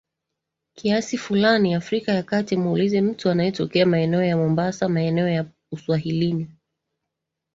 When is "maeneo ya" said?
3.85-4.37, 4.89-5.45